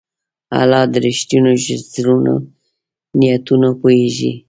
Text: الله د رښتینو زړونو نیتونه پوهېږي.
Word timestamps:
الله 0.59 0.81
د 0.91 0.93
رښتینو 1.05 1.49
زړونو 1.93 2.33
نیتونه 3.19 3.69
پوهېږي. 3.79 4.31